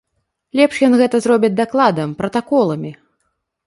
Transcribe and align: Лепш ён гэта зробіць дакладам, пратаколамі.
Лепш 0.59 0.79
ён 0.87 0.97
гэта 1.03 1.21
зробіць 1.27 1.53
дакладам, 1.61 2.19
пратаколамі. 2.25 2.99